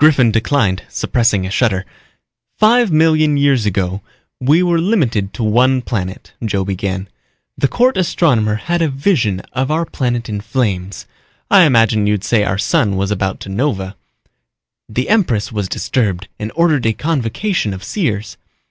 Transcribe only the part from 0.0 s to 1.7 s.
Griffin declined, suppressing a